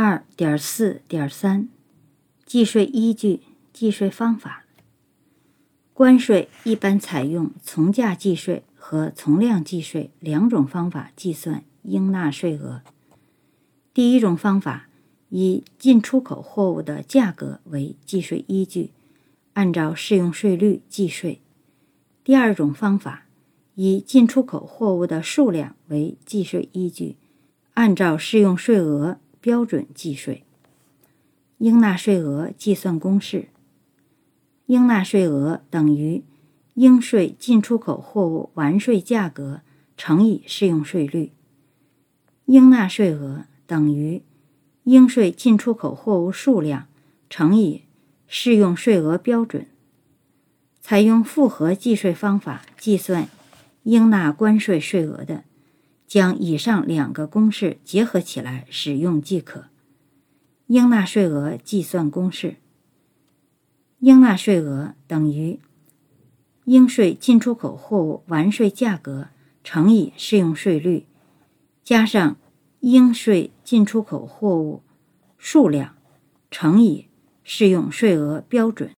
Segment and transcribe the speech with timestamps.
[0.00, 1.68] 二点四点三，
[2.46, 3.40] 计税依据、
[3.72, 4.64] 计税方法。
[5.92, 12.82] 关税一般采用从价计税和从量计税两种方法计算应纳税额。
[13.92, 14.88] 第一种方法
[15.30, 18.92] 以进出口货物的价格为计税依据，
[19.54, 21.40] 按照适用税率计税；
[22.22, 23.26] 第二种方法
[23.74, 27.16] 以进出口货物的数量为计税依据，
[27.74, 29.18] 按照适用税额。
[29.40, 30.44] 标准计税，
[31.58, 33.48] 应纳税额计算公式：
[34.66, 36.22] 应纳税额等于
[36.74, 39.62] 应税进出口货物完税价格
[39.96, 41.32] 乘以适用税率。
[42.46, 44.22] 应纳税额等于
[44.84, 46.86] 应税进出口货物数量
[47.28, 47.82] 乘以
[48.26, 49.66] 适用税额标准。
[50.80, 53.28] 采用复合计税方法计算
[53.82, 55.44] 应纳关税税额的。
[56.08, 59.66] 将以上两个公式结合起来使用即可。
[60.66, 62.56] 应纳税额计算公式：
[64.00, 65.60] 应纳税额等于
[66.64, 69.28] 应税进出口货物完税价格
[69.62, 71.06] 乘以适用税率，
[71.84, 72.36] 加上
[72.80, 74.82] 应税进出口货物
[75.36, 75.94] 数量
[76.50, 77.06] 乘以
[77.44, 78.94] 适用税额标准。